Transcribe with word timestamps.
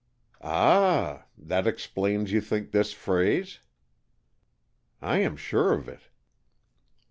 "Ah! 0.41 1.25
That 1.37 1.67
explains, 1.67 2.31
you 2.31 2.41
think, 2.41 2.71
this 2.71 2.91
phrase?" 2.91 3.59
"I 4.99 5.19
am 5.19 5.37
sure 5.37 5.73
of 5.73 5.87
it." 5.87 6.09